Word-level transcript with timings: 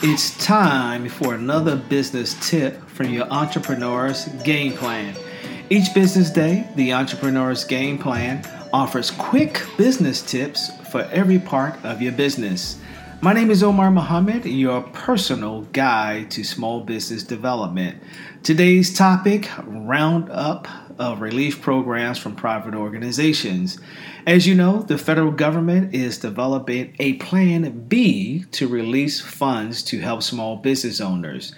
It's 0.00 0.38
time 0.44 1.08
for 1.08 1.34
another 1.34 1.74
business 1.74 2.36
tip 2.48 2.88
from 2.88 3.10
your 3.10 3.26
entrepreneur's 3.32 4.26
game 4.44 4.74
plan. 4.74 5.16
Each 5.70 5.92
business 5.92 6.30
day, 6.30 6.68
the 6.76 6.92
entrepreneur's 6.92 7.64
game 7.64 7.98
plan 7.98 8.48
offers 8.72 9.10
quick 9.10 9.60
business 9.76 10.22
tips 10.22 10.70
for 10.92 11.02
every 11.10 11.40
part 11.40 11.84
of 11.84 12.00
your 12.00 12.12
business. 12.12 12.78
My 13.22 13.32
name 13.32 13.50
is 13.50 13.64
Omar 13.64 13.90
Muhammad, 13.90 14.44
your 14.44 14.82
personal 14.82 15.62
guide 15.72 16.30
to 16.30 16.44
small 16.44 16.82
business 16.82 17.24
development. 17.24 18.00
Today's 18.44 18.96
topic 18.96 19.50
roundup 19.66 20.68
of 20.98 21.20
relief 21.20 21.60
programs 21.60 22.18
from 22.18 22.34
private 22.34 22.74
organizations. 22.74 23.78
As 24.26 24.46
you 24.46 24.54
know, 24.54 24.82
the 24.82 24.98
federal 24.98 25.30
government 25.30 25.94
is 25.94 26.18
developing 26.18 26.94
a 26.98 27.14
plan 27.14 27.86
B 27.88 28.44
to 28.52 28.68
release 28.68 29.20
funds 29.20 29.82
to 29.84 30.00
help 30.00 30.22
small 30.22 30.56
business 30.56 31.00
owners. 31.00 31.54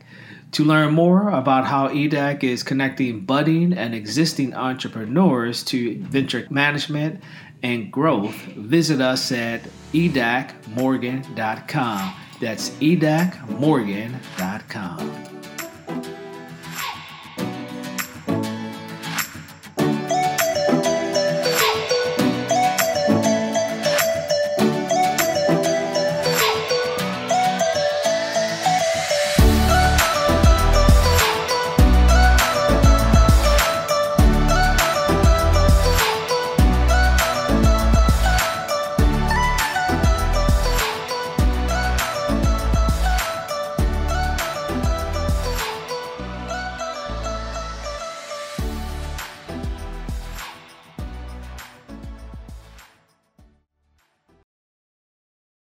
To 0.52 0.63
learn 0.63 0.94
more 0.94 1.29
about 1.29 1.66
how 1.66 1.90
EDAC 1.90 2.44
is 2.44 2.62
connecting 2.62 3.22
budding 3.22 3.73
and 3.73 3.96
existing 3.96 4.53
entrepreneurs 4.53 5.63
to 5.66 5.97
venture 6.03 6.46
management 6.52 7.23
and 7.63 7.91
growth, 7.91 8.35
visit 8.35 9.02
us 9.02 9.31
at 9.31 9.63
edacmorgan.com. 9.94 12.13
That's 12.40 12.69
edacmorgan.com. 12.72 15.53